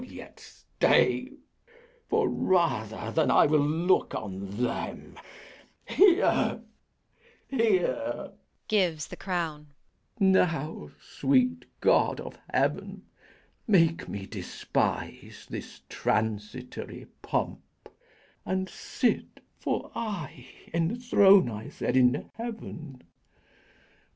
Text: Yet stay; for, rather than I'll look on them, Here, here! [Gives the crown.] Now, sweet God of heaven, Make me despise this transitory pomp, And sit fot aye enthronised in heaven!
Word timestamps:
Yet 0.03 0.39
stay; 0.39 1.33
for, 2.09 2.27
rather 2.27 3.11
than 3.11 3.29
I'll 3.29 3.45
look 3.47 4.15
on 4.15 4.57
them, 4.57 5.19
Here, 5.85 6.63
here! 7.47 8.31
[Gives 8.67 9.05
the 9.09 9.15
crown.] 9.15 9.67
Now, 10.19 10.89
sweet 10.99 11.65
God 11.81 12.19
of 12.19 12.39
heaven, 12.51 13.05
Make 13.67 14.09
me 14.09 14.25
despise 14.25 15.45
this 15.47 15.81
transitory 15.87 17.05
pomp, 17.21 17.61
And 18.43 18.67
sit 18.69 19.39
fot 19.59 19.91
aye 19.93 20.47
enthronised 20.73 21.83
in 21.83 22.31
heaven! 22.33 23.03